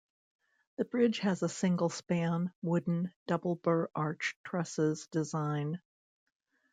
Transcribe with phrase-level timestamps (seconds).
[0.77, 5.79] The bridge has a single span, wooden, double Burr arch trusses design.